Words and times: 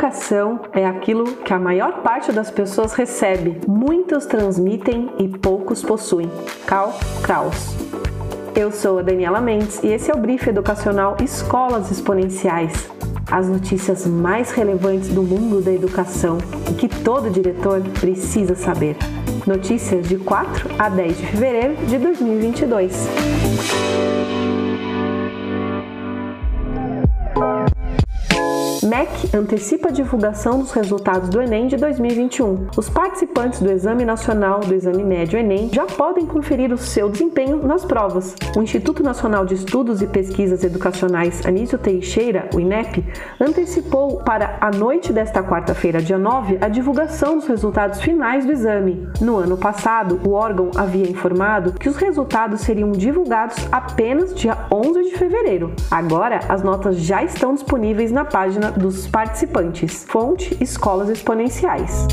Educação 0.00 0.60
é 0.72 0.86
aquilo 0.86 1.24
que 1.44 1.52
a 1.52 1.58
maior 1.58 2.00
parte 2.00 2.32
das 2.32 2.50
pessoas 2.50 2.94
recebe, 2.94 3.60
muitos 3.68 4.24
transmitem 4.24 5.12
e 5.18 5.28
poucos 5.28 5.82
possuem. 5.82 6.30
Cal 6.66 6.98
Kraus. 7.22 7.76
Eu 8.56 8.72
sou 8.72 9.00
a 9.00 9.02
Daniela 9.02 9.42
Mendes 9.42 9.84
e 9.84 9.88
esse 9.88 10.10
é 10.10 10.14
o 10.14 10.16
Brief 10.16 10.48
Educacional 10.48 11.18
Escolas 11.22 11.90
Exponenciais. 11.90 12.88
As 13.30 13.46
notícias 13.46 14.06
mais 14.06 14.50
relevantes 14.52 15.10
do 15.10 15.22
mundo 15.22 15.60
da 15.60 15.70
educação 15.70 16.38
e 16.70 16.72
que 16.72 16.88
todo 16.88 17.28
diretor 17.28 17.82
precisa 18.00 18.54
saber. 18.54 18.96
Notícias 19.46 20.08
de 20.08 20.16
4 20.16 20.76
a 20.78 20.88
10 20.88 21.18
de 21.18 21.26
fevereiro 21.26 21.76
de 21.84 21.98
2022. 21.98 24.49
MEC 28.82 29.36
antecipa 29.36 29.88
a 29.88 29.92
divulgação 29.92 30.58
dos 30.58 30.72
resultados 30.72 31.28
do 31.28 31.42
Enem 31.42 31.66
de 31.66 31.76
2021. 31.76 32.68
Os 32.76 32.88
participantes 32.88 33.60
do 33.60 33.70
Exame 33.70 34.06
Nacional 34.06 34.60
do 34.60 34.74
Exame 34.74 35.04
Médio 35.04 35.38
Enem 35.38 35.68
já 35.70 35.84
podem 35.84 36.24
conferir 36.24 36.72
o 36.72 36.78
seu 36.78 37.10
desempenho 37.10 37.66
nas 37.66 37.84
provas. 37.84 38.34
O 38.56 38.62
Instituto 38.62 39.02
Nacional 39.02 39.44
de 39.44 39.54
Estudos 39.54 40.00
e 40.00 40.06
Pesquisas 40.06 40.64
Educacionais 40.64 41.44
Anísio 41.44 41.76
Teixeira, 41.76 42.48
o 42.54 42.60
INEP, 42.60 43.04
antecipou 43.38 44.16
para 44.18 44.56
a 44.60 44.70
noite 44.70 45.12
desta 45.12 45.42
quarta-feira, 45.42 46.00
dia 46.00 46.18
9, 46.18 46.56
a 46.60 46.68
divulgação 46.68 47.36
dos 47.36 47.46
resultados 47.46 48.00
finais 48.00 48.46
do 48.46 48.52
exame. 48.52 49.06
No 49.20 49.36
ano 49.36 49.58
passado, 49.58 50.18
o 50.24 50.32
órgão 50.32 50.70
havia 50.74 51.08
informado 51.08 51.74
que 51.74 51.88
os 51.88 51.96
resultados 51.96 52.62
seriam 52.62 52.92
divulgados 52.92 53.56
apenas 53.70 54.34
dia 54.34 54.56
11 54.72 55.02
de 55.02 55.18
fevereiro. 55.18 55.74
Agora, 55.90 56.40
as 56.48 56.62
notas 56.62 56.96
já 56.96 57.22
estão 57.22 57.52
disponíveis 57.52 58.10
na 58.10 58.24
página 58.24 58.69
dos 58.78 59.06
participantes. 59.06 60.04
Fonte: 60.08 60.56
Escolas 60.60 61.08
Exponenciais. 61.08 62.06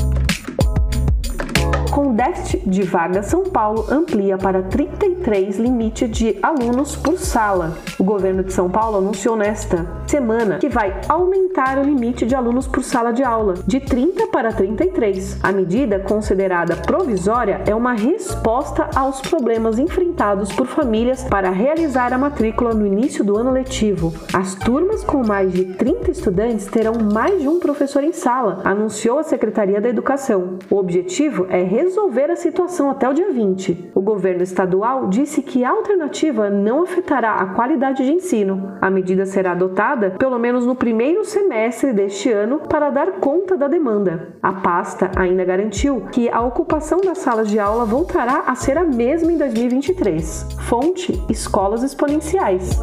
Com 1.98 2.14
déficit 2.14 2.62
de 2.64 2.84
vagas, 2.84 3.26
São 3.26 3.42
Paulo 3.42 3.84
amplia 3.90 4.38
para 4.38 4.62
33 4.62 5.58
limite 5.58 6.06
de 6.06 6.38
alunos 6.40 6.94
por 6.94 7.18
sala. 7.18 7.76
O 7.98 8.04
governo 8.04 8.44
de 8.44 8.52
São 8.52 8.70
Paulo 8.70 8.98
anunciou 8.98 9.36
nesta 9.36 9.84
semana 10.06 10.58
que 10.58 10.68
vai 10.68 10.94
aumentar 11.08 11.76
o 11.76 11.82
limite 11.82 12.24
de 12.24 12.36
alunos 12.36 12.68
por 12.68 12.84
sala 12.84 13.12
de 13.12 13.24
aula, 13.24 13.54
de 13.66 13.80
30 13.80 14.28
para 14.28 14.52
33. 14.52 15.40
A 15.42 15.50
medida, 15.50 15.98
considerada 15.98 16.76
provisória, 16.76 17.62
é 17.66 17.74
uma 17.74 17.94
resposta 17.94 18.88
aos 18.94 19.20
problemas 19.20 19.76
enfrentados 19.76 20.52
por 20.52 20.68
famílias 20.68 21.24
para 21.24 21.50
realizar 21.50 22.12
a 22.12 22.18
matrícula 22.18 22.72
no 22.74 22.86
início 22.86 23.24
do 23.24 23.36
ano 23.36 23.50
letivo. 23.50 24.14
As 24.32 24.54
turmas 24.54 25.02
com 25.02 25.26
mais 25.26 25.52
de 25.52 25.64
30 25.74 26.12
estudantes 26.12 26.66
terão 26.66 26.94
mais 27.12 27.42
de 27.42 27.48
um 27.48 27.58
professor 27.58 28.04
em 28.04 28.12
sala, 28.12 28.60
anunciou 28.64 29.18
a 29.18 29.24
Secretaria 29.24 29.80
da 29.80 29.88
Educação. 29.88 30.60
O 30.70 30.76
objetivo 30.76 31.44
é 31.50 31.64
resolver 31.64 31.87
a 32.30 32.36
situação 32.36 32.90
até 32.90 33.08
o 33.08 33.12
dia 33.12 33.30
20. 33.30 33.92
O 33.94 34.00
governo 34.00 34.42
estadual 34.42 35.08
disse 35.08 35.42
que 35.42 35.64
a 35.64 35.70
alternativa 35.70 36.50
não 36.50 36.82
afetará 36.82 37.34
a 37.34 37.46
qualidade 37.54 38.04
de 38.04 38.12
ensino. 38.12 38.76
A 38.80 38.90
medida 38.90 39.24
será 39.24 39.52
adotada 39.52 40.10
pelo 40.18 40.38
menos 40.38 40.66
no 40.66 40.74
primeiro 40.74 41.24
semestre 41.24 41.92
deste 41.92 42.30
ano 42.30 42.60
para 42.68 42.90
dar 42.90 43.12
conta 43.12 43.56
da 43.56 43.68
demanda. 43.68 44.34
A 44.42 44.52
pasta 44.52 45.10
ainda 45.16 45.44
garantiu 45.44 46.02
que 46.12 46.28
a 46.28 46.40
ocupação 46.40 47.00
das 47.00 47.18
salas 47.18 47.48
de 47.48 47.58
aula 47.58 47.84
voltará 47.84 48.44
a 48.46 48.54
ser 48.54 48.76
a 48.76 48.84
mesma 48.84 49.32
em 49.32 49.38
2023. 49.38 50.46
Fonte: 50.68 51.20
Escolas 51.30 51.82
Exponenciais. 51.82 52.78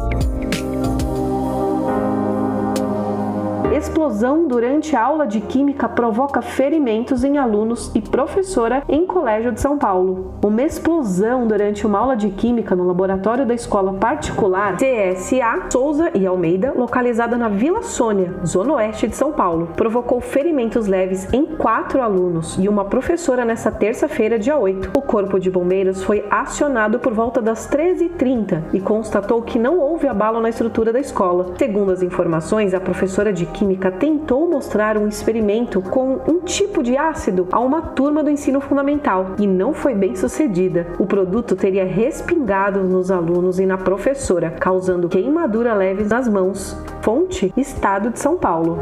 Explosão 3.76 4.48
durante 4.48 4.96
aula 4.96 5.26
de 5.26 5.38
química 5.38 5.86
provoca 5.86 6.40
ferimentos 6.40 7.22
em 7.22 7.36
alunos 7.36 7.92
e 7.94 8.00
professora 8.00 8.82
em 8.88 9.04
colégio 9.04 9.52
de 9.52 9.60
São 9.60 9.76
Paulo. 9.76 10.32
Uma 10.42 10.62
explosão 10.62 11.46
durante 11.46 11.86
uma 11.86 11.98
aula 11.98 12.16
de 12.16 12.30
química 12.30 12.74
no 12.74 12.86
laboratório 12.86 13.44
da 13.44 13.52
escola 13.52 13.92
particular 13.92 14.78
CSA 14.78 15.66
Souza 15.70 16.10
e 16.14 16.26
Almeida, 16.26 16.72
localizada 16.74 17.36
na 17.36 17.50
Vila 17.50 17.82
Sônia, 17.82 18.36
zona 18.46 18.72
oeste 18.72 19.08
de 19.08 19.14
São 19.14 19.32
Paulo, 19.32 19.68
provocou 19.76 20.22
ferimentos 20.22 20.86
leves 20.86 21.30
em 21.30 21.44
quatro 21.44 22.00
alunos 22.00 22.56
e 22.58 22.70
uma 22.70 22.86
professora 22.86 23.44
nesta 23.44 23.70
terça-feira, 23.70 24.38
dia 24.38 24.56
8. 24.56 24.92
O 24.96 25.02
corpo 25.02 25.38
de 25.38 25.50
bombeiros 25.50 26.02
foi 26.02 26.24
acionado 26.30 26.98
por 26.98 27.12
volta 27.12 27.42
das 27.42 27.68
13h30 27.68 28.62
e 28.72 28.80
constatou 28.80 29.42
que 29.42 29.58
não 29.58 29.78
houve 29.78 30.08
abalo 30.08 30.40
na 30.40 30.48
estrutura 30.48 30.94
da 30.94 30.98
escola. 30.98 31.52
Segundo 31.58 31.92
as 31.92 32.02
informações, 32.02 32.72
a 32.72 32.80
professora 32.80 33.34
de 33.34 33.44
química 33.44 33.65
química 33.66 33.90
tentou 33.90 34.48
mostrar 34.48 34.96
um 34.96 35.08
experimento 35.08 35.82
com 35.82 36.20
um 36.28 36.38
tipo 36.38 36.84
de 36.84 36.96
ácido 36.96 37.48
a 37.50 37.58
uma 37.58 37.82
turma 37.82 38.22
do 38.22 38.30
ensino 38.30 38.60
fundamental 38.60 39.34
e 39.40 39.46
não 39.46 39.74
foi 39.74 39.92
bem 39.92 40.14
sucedida. 40.14 40.86
O 41.00 41.06
produto 41.06 41.56
teria 41.56 41.84
respingado 41.84 42.84
nos 42.84 43.10
alunos 43.10 43.58
e 43.58 43.66
na 43.66 43.76
professora, 43.76 44.52
causando 44.52 45.08
queimadura 45.08 45.74
leve 45.74 46.04
nas 46.04 46.28
mãos. 46.28 46.76
Fonte: 47.02 47.52
Estado 47.56 48.10
de 48.10 48.20
São 48.20 48.36
Paulo 48.36 48.78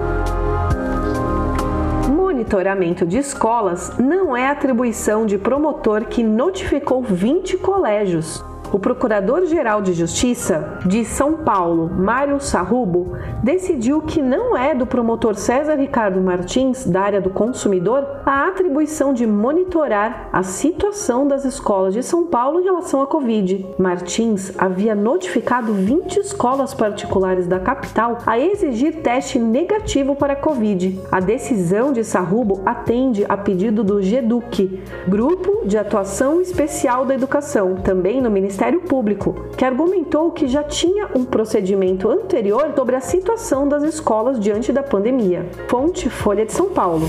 monitoramento 2.15 3.07
de 3.07 3.17
escolas 3.17 3.97
não 3.99 4.37
é 4.37 4.49
atribuição 4.49 5.25
de 5.25 5.39
promotor 5.39 6.05
que 6.05 6.23
notificou 6.23 7.03
20 7.03 7.57
colégios 7.57 8.45
o 8.75 8.79
Procurador-Geral 8.81 9.81
de 9.81 9.93
Justiça 9.93 10.81
de 10.85 11.05
São 11.05 11.35
Paulo, 11.45 11.89
Mário 11.97 12.41
Sarrubo, 12.41 13.17
decidiu 13.41 14.03
que 14.03 14.21
não 14.21 14.57
é 14.57 14.75
do 14.75 14.85
promotor 14.85 15.37
César 15.37 15.77
Ricardo 15.77 16.21
Martins, 16.21 16.85
da 16.85 17.03
área 17.03 17.21
do 17.21 17.31
consumidor, 17.31 18.05
a 18.27 18.49
atribuição 18.49 19.15
de 19.15 19.29
monitorar 19.29 20.29
a 20.33 20.43
situação 20.43 21.29
das 21.29 21.45
escolas 21.45 21.95
de 21.95 22.03
São 22.03 22.27
Paulo 22.27 22.59
em 22.59 22.65
relação 22.65 23.01
à 23.01 23.07
Covid. 23.07 23.65
Martins 23.79 24.53
havia 24.59 24.93
notificado 24.93 25.73
20 25.73 26.17
escolas 26.19 26.75
particulares 26.75 27.47
da 27.47 27.61
capital 27.61 28.19
a 28.27 28.37
exigir 28.41 29.03
teste 29.03 29.39
negativo 29.39 30.17
para 30.17 30.33
a 30.33 30.37
Covid. 30.37 31.01
A 31.13 31.21
decisão 31.21 31.93
de 31.93 32.03
Sarrubo 32.03 32.61
atende 32.67 33.25
a 33.29 33.37
pedido 33.37 33.85
do 33.85 34.03
GEDUC, 34.03 34.83
Grupo 35.07 35.65
de 35.65 35.79
Atuação 35.79 36.41
Especial 36.41 37.07
da 37.07 37.15
Educação, 37.15 37.77
também 37.77 38.21
no 38.21 38.33
Ministério 38.33 38.64
Ministério 38.65 38.81
Público, 38.81 39.35
que 39.59 39.65
argumentou 39.65 40.31
que 40.31 40.47
já 40.47 40.63
tinha 40.63 41.11
um 41.15 41.23
procedimento 41.23 42.09
anterior 42.09 42.73
sobre 42.75 42.97
a 42.97 43.01
situação 43.01 43.69
das 43.69 43.83
escolas 43.83 44.41
diante 44.41 44.73
da 44.73 44.83
pandemia. 44.83 45.47
Fonte 45.69 46.09
Folha 46.09 46.47
de 46.47 46.53
São 46.53 46.71
Paulo. 46.71 47.07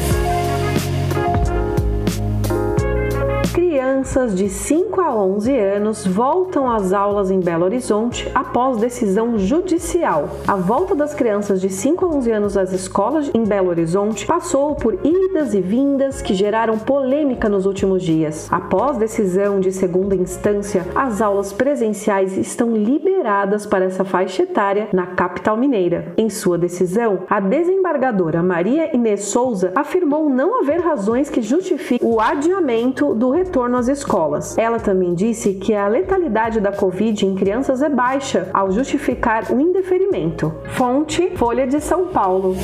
crianças 3.54 4.36
de 4.36 4.50
5 4.50 4.85
a 5.02 5.16
11 5.16 5.58
anos 5.58 6.06
voltam 6.06 6.70
às 6.70 6.94
aulas 6.94 7.30
em 7.30 7.40
Belo 7.40 7.66
Horizonte 7.66 8.32
após 8.34 8.78
decisão 8.78 9.38
judicial. 9.38 10.30
A 10.48 10.56
volta 10.56 10.96
das 10.96 11.14
crianças 11.14 11.62
de 11.62 11.70
5 11.70 12.06
a 12.06 12.08
11 12.10 12.32
anos 12.32 12.58
às 12.58 12.72
escolas 12.72 13.30
em 13.34 13.44
Belo 13.44 13.70
Horizonte 13.70 14.26
passou 14.26 14.76
por 14.76 15.00
idas 15.04 15.54
e 15.54 15.62
vindas 15.62 16.22
que 16.22 16.34
geraram 16.34 16.78
polêmica 16.78 17.50
nos 17.50 17.66
últimos 17.66 18.04
dias. 18.04 18.48
Após 18.52 18.98
decisão 18.98 19.60
de 19.60 19.72
segunda 19.72 20.16
instância, 20.16 20.86
as 20.96 21.22
aulas 21.22 21.52
presenciais 21.52 22.38
estão 22.38 22.76
liberadas 22.76 23.66
para 23.66 23.86
essa 23.86 24.04
faixa 24.06 24.44
etária 24.44 24.88
na 24.94 25.08
capital 25.08 25.58
mineira. 25.58 26.14
Em 26.18 26.30
sua 26.30 26.58
decisão, 26.58 27.20
a 27.30 27.40
desembargadora 27.40 28.42
Maria 28.42 28.96
Inês 28.96 29.26
Souza 29.26 29.72
afirmou 29.76 30.30
não 30.30 30.60
haver 30.60 30.80
razões 30.80 31.30
que 31.30 31.42
justifiquem 31.42 32.08
o 32.08 32.20
adiamento 32.20 33.14
do 33.14 33.32
retorno 33.32 33.78
às 33.78 33.88
escolas. 33.88 34.58
Ela 34.58 34.80
também 34.86 35.16
disse 35.16 35.56
que 35.56 35.74
a 35.74 35.88
letalidade 35.88 36.60
da 36.60 36.72
Covid 36.72 37.26
em 37.26 37.34
crianças 37.34 37.82
é 37.82 37.90
baixa 37.90 38.48
ao 38.54 38.72
justificar 38.72 39.52
o 39.52 39.60
indeferimento. 39.60 40.54
Fonte: 40.74 41.32
Folha 41.36 41.66
de 41.66 41.82
São 41.82 42.08
Paulo. 42.10 42.56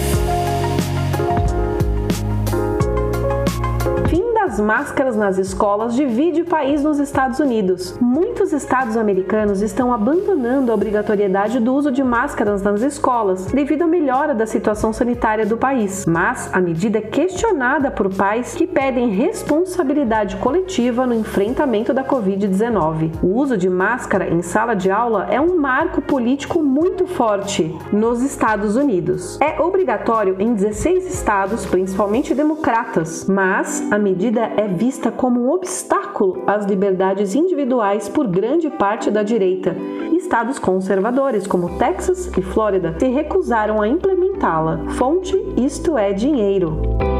Máscaras 4.62 5.18
nas 5.18 5.38
escolas 5.38 5.94
divide 5.96 6.44
o 6.44 6.46
país 6.46 6.84
nos 6.84 7.00
Estados 7.00 7.40
Unidos. 7.40 7.98
Muitos 8.00 8.54
estados 8.54 8.96
americanos 8.96 9.62
estão 9.62 9.94
abandonando 9.94 10.72
a 10.72 10.76
obrigatoriedade 10.76 11.60
do 11.60 11.74
uso 11.74 11.92
de 11.92 12.04
máscaras 12.04 12.62
nas 12.62 12.82
escolas 12.82 13.48
devido 13.48 13.82
à 13.82 13.88
melhora 13.88 14.34
da 14.34 14.46
situação 14.46 14.94
sanitária 14.94 15.46
do 15.46 15.58
país, 15.58 16.06
mas 16.06 16.50
a 16.54 16.62
medida 16.62 17.00
é 17.00 17.02
questionada 17.02 17.92
por 17.92 18.14
pais 18.14 18.54
que 18.54 18.68
pedem 18.68 19.10
responsabilidade 19.10 20.38
coletiva 20.38 21.06
no 21.06 21.14
enfrentamento 21.14 21.94
da 21.94 22.04
Covid-19. 22.04 23.12
O 23.24 23.36
uso 23.36 23.58
de 23.58 23.70
máscara 23.70 24.30
em 24.30 24.42
sala 24.42 24.76
de 24.76 24.92
aula 24.92 25.28
é 25.30 25.42
um 25.42 25.58
marco 25.58 26.02
político 26.02 26.62
muito 26.62 27.08
forte 27.08 27.76
nos 27.92 28.22
Estados 28.22 28.76
Unidos. 28.76 29.40
É 29.42 29.60
obrigatório 29.60 30.36
em 30.40 30.54
16 30.54 31.14
estados, 31.14 31.66
principalmente 31.66 32.36
democratas, 32.36 33.26
mas 33.28 33.92
a 33.92 33.98
medida 33.98 34.51
é 34.58 34.68
vista 34.68 35.12
como 35.12 35.42
um 35.42 35.52
obstáculo 35.52 36.44
às 36.48 36.66
liberdades 36.66 37.36
individuais 37.36 38.10
por 38.10 38.28
grande 38.28 38.70
parte 38.70 39.12
da 39.12 39.24
direita. 39.24 39.76
Estados 40.14 40.60
conservadores, 40.60 41.48
como 41.48 41.78
Texas 41.78 42.32
e 42.38 42.42
Flórida, 42.42 42.96
se 43.00 43.08
recusaram 43.08 43.82
a 43.82 43.88
implementar 43.88 44.32
aumentá-la. 44.42 44.78
Fonte 44.96 45.38
Isto 45.58 45.98
é 45.98 46.12
Dinheiro. 46.14 47.11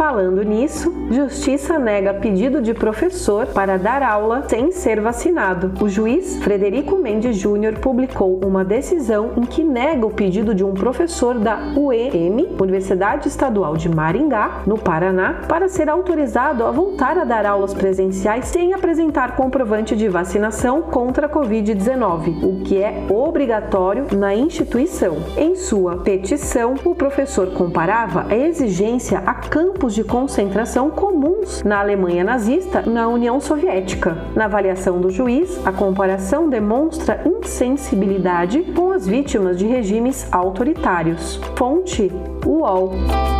Falando 0.00 0.42
nisso, 0.42 1.00
Justiça 1.10 1.76
nega 1.76 2.14
pedido 2.14 2.62
de 2.62 2.72
professor 2.72 3.48
para 3.48 3.76
dar 3.76 4.00
aula 4.00 4.44
sem 4.46 4.70
ser 4.70 5.00
vacinado. 5.00 5.72
O 5.82 5.88
juiz 5.88 6.36
Frederico 6.36 6.96
Mendes 6.96 7.36
Júnior 7.36 7.80
publicou 7.80 8.38
uma 8.44 8.64
decisão 8.64 9.32
em 9.36 9.40
que 9.40 9.64
nega 9.64 10.06
o 10.06 10.14
pedido 10.14 10.54
de 10.54 10.62
um 10.62 10.72
professor 10.72 11.36
da 11.36 11.58
UEM, 11.76 12.54
Universidade 12.60 13.26
Estadual 13.26 13.76
de 13.76 13.88
Maringá, 13.88 14.62
no 14.64 14.78
Paraná, 14.78 15.40
para 15.48 15.68
ser 15.68 15.90
autorizado 15.90 16.64
a 16.64 16.70
voltar 16.70 17.18
a 17.18 17.24
dar 17.24 17.44
aulas 17.44 17.74
presenciais 17.74 18.44
sem 18.44 18.72
apresentar 18.72 19.34
comprovante 19.34 19.96
de 19.96 20.08
vacinação 20.08 20.80
contra 20.80 21.26
a 21.26 21.28
Covid-19, 21.28 22.44
o 22.44 22.62
que 22.62 22.80
é 22.80 23.04
obrigatório 23.10 24.06
na 24.16 24.32
instituição. 24.32 25.16
Em 25.36 25.56
sua 25.56 25.96
petição, 25.96 26.76
o 26.84 26.94
professor 26.94 27.48
comparava 27.48 28.26
a 28.30 28.36
exigência 28.36 29.24
a 29.26 29.34
campos 29.34 29.89
campos 29.90 29.94
de 29.94 30.04
concentração 30.04 30.90
comuns 30.90 31.62
na 31.62 31.80
Alemanha 31.80 32.22
nazista 32.22 32.82
na 32.82 33.08
União 33.08 33.40
Soviética. 33.40 34.16
Na 34.34 34.44
avaliação 34.44 35.00
do 35.00 35.10
juiz, 35.10 35.60
a 35.66 35.72
comparação 35.72 36.48
demonstra 36.48 37.22
insensibilidade 37.26 38.62
com 38.74 38.92
as 38.92 39.06
vítimas 39.06 39.58
de 39.58 39.66
regimes 39.66 40.26
autoritários. 40.32 41.40
Fonte: 41.56 42.10
UOL. 42.46 43.39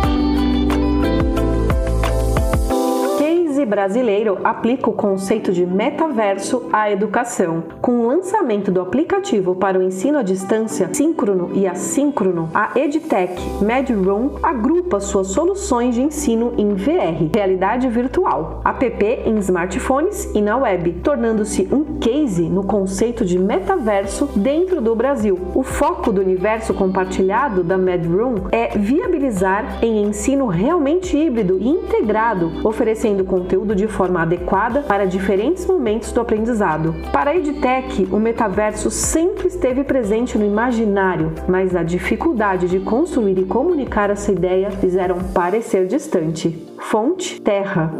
Brasileiro 3.65 4.39
aplica 4.43 4.89
o 4.89 4.93
conceito 4.93 5.51
de 5.51 5.65
metaverso 5.65 6.69
à 6.73 6.89
educação. 6.89 7.63
Com 7.81 7.99
o 7.99 8.07
lançamento 8.07 8.71
do 8.71 8.81
aplicativo 8.81 9.55
para 9.55 9.77
o 9.77 9.83
ensino 9.83 10.17
à 10.17 10.23
distância 10.23 10.89
síncrono 10.91 11.51
e 11.53 11.67
assíncrono, 11.67 12.49
a 12.53 12.71
EdTech 12.75 13.39
MedRoom 13.61 14.31
agrupa 14.41 14.99
suas 14.99 15.27
soluções 15.27 15.95
de 15.95 16.01
ensino 16.01 16.53
em 16.57 16.73
VR, 16.73 17.29
realidade 17.33 17.87
virtual, 17.87 18.61
app 18.65 19.05
em 19.25 19.37
smartphones 19.37 20.25
e 20.33 20.41
na 20.41 20.57
web, 20.57 20.93
tornando-se 21.03 21.67
um 21.71 21.99
case 21.99 22.43
no 22.43 22.63
conceito 22.63 23.23
de 23.23 23.37
metaverso 23.37 24.27
dentro 24.35 24.81
do 24.81 24.95
Brasil. 24.95 25.37
O 25.53 25.63
foco 25.63 26.11
do 26.11 26.21
universo 26.21 26.73
compartilhado 26.73 27.63
da 27.63 27.77
MedRoom 27.77 28.47
é 28.51 28.77
viabilizar 28.77 29.83
em 29.83 30.03
ensino 30.03 30.47
realmente 30.47 31.15
híbrido 31.15 31.57
e 31.59 31.69
integrado, 31.69 32.51
oferecendo 32.63 33.23
conteúdo 33.23 33.50
conteúdo 33.51 33.75
de 33.75 33.87
forma 33.87 34.21
adequada 34.21 34.81
para 34.81 35.05
diferentes 35.05 35.65
momentos 35.65 36.13
do 36.13 36.21
aprendizado. 36.21 36.95
Para 37.11 37.31
a 37.31 37.35
EdTech, 37.35 38.07
o 38.09 38.17
metaverso 38.17 38.89
sempre 38.89 39.47
esteve 39.47 39.83
presente 39.83 40.37
no 40.37 40.45
imaginário, 40.45 41.33
mas 41.49 41.75
a 41.75 41.83
dificuldade 41.83 42.69
de 42.69 42.79
construir 42.79 43.37
e 43.37 43.45
comunicar 43.45 44.09
essa 44.09 44.31
ideia 44.31 44.71
fizeram 44.71 45.19
parecer 45.33 45.85
distante. 45.85 46.65
Fonte 46.79 47.41
Terra. 47.41 47.91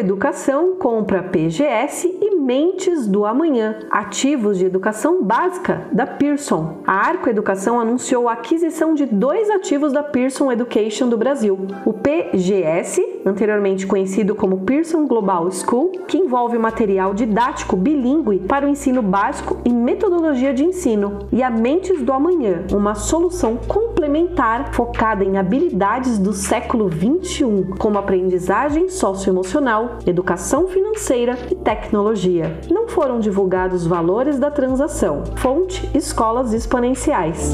Arcoeducação 0.00 0.76
compra 0.76 1.22
PGS 1.22 2.08
e 2.22 2.34
Mentes 2.34 3.06
do 3.06 3.26
Amanhã, 3.26 3.80
ativos 3.90 4.56
de 4.56 4.64
educação 4.64 5.22
básica 5.22 5.88
da 5.92 6.06
Pearson. 6.06 6.78
A 6.86 6.94
Arco 6.94 7.28
Educação 7.28 7.78
anunciou 7.78 8.26
a 8.26 8.32
aquisição 8.32 8.94
de 8.94 9.04
dois 9.04 9.50
ativos 9.50 9.92
da 9.92 10.02
Pearson 10.02 10.50
Education 10.50 11.06
do 11.06 11.18
Brasil: 11.18 11.58
o 11.84 11.92
PGS, 11.92 13.09
anteriormente 13.30 13.86
conhecido 13.86 14.34
como 14.34 14.60
Pearson 14.60 15.06
Global 15.06 15.50
School, 15.50 15.92
que 16.06 16.18
envolve 16.18 16.58
material 16.58 17.14
didático 17.14 17.76
bilíngue 17.76 18.40
para 18.40 18.66
o 18.66 18.68
ensino 18.68 19.02
básico 19.02 19.58
e 19.64 19.70
metodologia 19.70 20.52
de 20.52 20.64
ensino, 20.64 21.20
e 21.32 21.42
a 21.42 21.50
Mentes 21.50 22.02
do 22.02 22.12
Amanhã, 22.12 22.64
uma 22.72 22.94
solução 22.94 23.56
complementar 23.56 24.74
focada 24.74 25.24
em 25.24 25.38
habilidades 25.38 26.18
do 26.18 26.32
século 26.32 26.88
21, 26.88 27.70
como 27.78 27.98
aprendizagem 27.98 28.88
socioemocional, 28.88 29.98
educação 30.06 30.66
financeira 30.68 31.38
e 31.50 31.54
tecnologia. 31.54 32.60
Não 32.70 32.88
foram 32.88 33.20
divulgados 33.20 33.86
valores 33.86 34.38
da 34.38 34.50
transação. 34.50 35.22
Fonte: 35.36 35.88
Escolas 35.94 36.52
Exponenciais. 36.52 37.52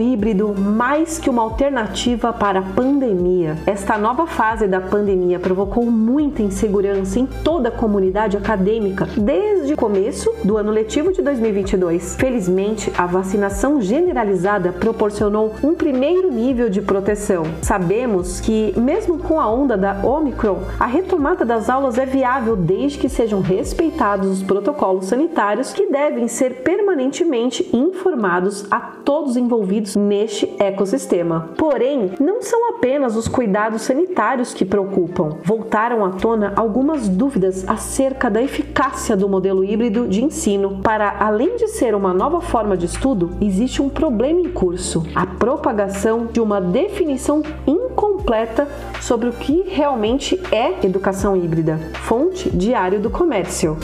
Híbrido 0.00 0.54
mais 0.58 1.18
que 1.18 1.28
uma 1.28 1.42
alternativa 1.42 2.32
para 2.32 2.60
a 2.60 2.62
pandemia. 2.62 3.56
Esta 3.66 3.98
nova 3.98 4.26
fase 4.26 4.66
da 4.66 4.80
pandemia 4.80 5.38
provocou 5.38 5.84
muita 5.84 6.42
insegurança 6.42 7.18
em 7.18 7.26
toda 7.26 7.68
a 7.68 7.72
comunidade 7.72 8.36
acadêmica 8.36 9.06
desde 9.16 9.74
o 9.74 9.76
começo 9.76 10.32
do 10.44 10.56
ano 10.56 10.70
letivo 10.70 11.12
de 11.12 11.22
2022. 11.22 12.16
Felizmente, 12.16 12.92
a 12.96 13.06
vacinação 13.06 13.80
generalizada 13.80 14.72
proporcionou 14.72 15.54
um 15.62 15.74
primeiro 15.74 16.30
nível 16.30 16.70
de 16.70 16.80
proteção. 16.80 17.44
Sabemos 17.62 18.40
que, 18.40 18.74
mesmo 18.78 19.18
com 19.18 19.40
a 19.40 19.50
onda 19.50 19.76
da 19.76 20.00
Omicron, 20.04 20.60
a 20.78 20.86
retomada 20.86 21.44
das 21.44 21.68
aulas 21.68 21.98
é 21.98 22.06
viável 22.06 22.56
desde 22.56 22.98
que 22.98 23.08
sejam 23.08 23.40
respeitados 23.40 24.28
os 24.28 24.42
protocolos 24.42 25.06
sanitários 25.06 25.72
que 25.72 25.86
devem 25.86 26.28
ser 26.28 26.62
permanentemente 26.62 27.68
informados 27.72 28.66
a 28.70 28.80
todos 28.80 29.36
envolvidos 29.36 29.89
neste 29.94 30.52
ecossistema. 30.58 31.50
Porém, 31.56 32.12
não 32.20 32.42
são 32.42 32.70
apenas 32.70 33.16
os 33.16 33.28
cuidados 33.28 33.82
sanitários 33.82 34.54
que 34.54 34.64
preocupam. 34.64 35.38
Voltaram 35.44 36.04
à 36.04 36.10
tona 36.10 36.52
algumas 36.56 37.08
dúvidas 37.08 37.68
acerca 37.68 38.30
da 38.30 38.42
eficácia 38.42 39.16
do 39.16 39.28
modelo 39.28 39.64
híbrido 39.64 40.08
de 40.08 40.22
ensino. 40.22 40.80
Para 40.82 41.16
além 41.20 41.56
de 41.56 41.68
ser 41.68 41.94
uma 41.94 42.12
nova 42.12 42.40
forma 42.40 42.76
de 42.76 42.86
estudo, 42.86 43.30
existe 43.40 43.82
um 43.82 43.88
problema 43.88 44.40
em 44.40 44.50
curso: 44.50 45.04
a 45.14 45.26
propagação 45.26 46.26
de 46.26 46.40
uma 46.40 46.60
definição 46.60 47.42
incompleta 47.66 48.68
sobre 49.00 49.28
o 49.28 49.32
que 49.32 49.62
realmente 49.66 50.40
é 50.52 50.84
educação 50.84 51.36
híbrida. 51.36 51.78
Fonte 51.94 52.50
Diário 52.50 53.00
do 53.00 53.10
Comércio. 53.10 53.76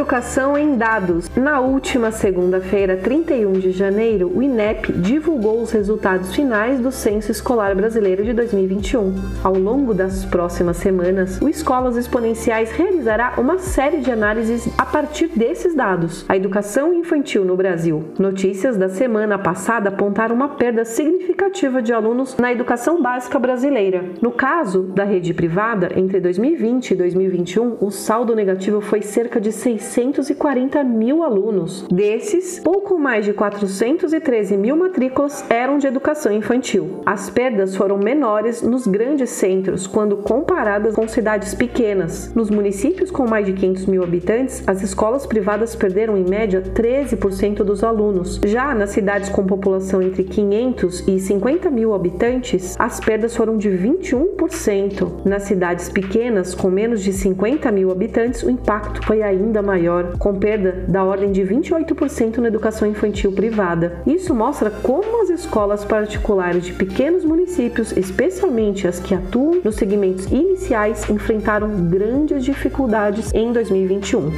Educação 0.00 0.56
em 0.56 0.78
dados. 0.78 1.30
Na 1.36 1.60
última 1.60 2.10
segunda-feira, 2.10 2.96
31 2.96 3.52
de 3.52 3.70
janeiro, 3.70 4.32
o 4.34 4.42
INEP 4.42 4.90
divulgou 4.94 5.60
os 5.60 5.72
resultados 5.72 6.34
finais 6.34 6.80
do 6.80 6.90
Censo 6.90 7.30
Escolar 7.30 7.76
Brasileiro 7.76 8.24
de 8.24 8.32
2021. 8.32 9.14
Ao 9.44 9.52
longo 9.52 9.92
das 9.92 10.24
próximas 10.24 10.78
semanas, 10.78 11.38
o 11.42 11.50
Escolas 11.50 11.98
Exponenciais 11.98 12.72
realizará 12.72 13.34
uma 13.36 13.58
série 13.58 13.98
de 13.98 14.10
análises 14.10 14.66
a 14.78 14.86
partir 14.86 15.28
desses 15.36 15.74
dados. 15.74 16.24
A 16.30 16.34
educação 16.34 16.94
infantil 16.94 17.44
no 17.44 17.54
Brasil. 17.54 18.02
Notícias 18.18 18.78
da 18.78 18.88
semana 18.88 19.38
passada 19.38 19.90
apontaram 19.90 20.34
uma 20.34 20.48
perda 20.48 20.82
significativa 20.82 21.82
de 21.82 21.92
alunos 21.92 22.38
na 22.38 22.50
educação 22.50 23.02
básica 23.02 23.38
brasileira. 23.38 24.02
No 24.22 24.30
caso 24.30 24.80
da 24.80 25.04
rede 25.04 25.34
privada, 25.34 25.90
entre 25.94 26.20
2020 26.20 26.92
e 26.92 26.96
2021, 26.96 27.76
o 27.82 27.90
saldo 27.90 28.34
negativo 28.34 28.80
foi 28.80 29.02
cerca 29.02 29.38
de 29.38 29.52
6 29.52 29.89
640 29.90 30.84
mil 30.84 31.22
alunos. 31.22 31.84
Desses, 31.90 32.60
pouco 32.60 32.98
mais 32.98 33.24
de 33.24 33.32
413 33.32 34.56
mil 34.56 34.76
matrículas 34.76 35.44
eram 35.50 35.78
de 35.78 35.86
educação 35.86 36.32
infantil. 36.32 37.02
As 37.04 37.28
perdas 37.28 37.74
foram 37.74 37.98
menores 37.98 38.62
nos 38.62 38.86
grandes 38.86 39.30
centros 39.30 39.86
quando 39.86 40.16
comparadas 40.18 40.94
com 40.94 41.08
cidades 41.08 41.54
pequenas. 41.54 42.32
Nos 42.34 42.50
municípios 42.50 43.10
com 43.10 43.26
mais 43.26 43.46
de 43.46 43.52
500 43.52 43.86
mil 43.86 44.02
habitantes, 44.02 44.62
as 44.66 44.82
escolas 44.82 45.26
privadas 45.26 45.74
perderam 45.74 46.16
em 46.16 46.24
média 46.24 46.62
13% 46.62 47.64
dos 47.64 47.82
alunos. 47.82 48.40
Já 48.44 48.74
nas 48.74 48.90
cidades 48.90 49.28
com 49.28 49.44
população 49.44 50.00
entre 50.00 50.24
500 50.24 51.08
e 51.08 51.18
50 51.18 51.70
mil 51.70 51.94
habitantes, 51.94 52.76
as 52.78 53.00
perdas 53.00 53.36
foram 53.36 53.56
de 53.56 53.70
21%. 53.70 55.24
Nas 55.24 55.44
cidades 55.44 55.88
pequenas 55.88 56.54
com 56.54 56.70
menos 56.70 57.02
de 57.02 57.12
50 57.12 57.70
mil 57.72 57.90
habitantes, 57.90 58.42
o 58.42 58.50
impacto 58.50 59.04
foi 59.04 59.22
ainda 59.22 59.60
maior, 59.60 59.79
com 60.18 60.34
perda 60.34 60.84
da 60.88 61.04
ordem 61.04 61.32
de 61.32 61.42
28% 61.42 62.38
na 62.38 62.48
educação 62.48 62.88
infantil 62.88 63.32
privada. 63.32 64.02
Isso 64.06 64.34
mostra 64.34 64.70
como 64.70 65.22
as 65.22 65.30
escolas 65.30 65.84
particulares 65.84 66.64
de 66.64 66.72
pequenos 66.72 67.24
municípios, 67.24 67.92
especialmente 67.96 68.86
as 68.86 68.98
que 69.00 69.14
atuam 69.14 69.60
nos 69.64 69.76
segmentos 69.76 70.26
iniciais, 70.26 71.08
enfrentaram 71.08 71.88
grandes 71.88 72.44
dificuldades 72.44 73.32
em 73.34 73.52
2021 73.52 74.30